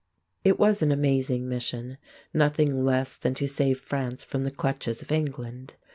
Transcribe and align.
It 0.43 0.57
was 0.57 0.81
an 0.81 0.91
amazing 0.91 1.47
mission; 1.47 1.99
nothing 2.33 2.83
less 2.83 3.15
than 3.15 3.35
to 3.35 3.47
save 3.47 3.79
France 3.79 4.23
from 4.23 4.43
the 4.43 4.49
clutches 4.49 5.03
of 5.03 5.11
England. 5.11 5.75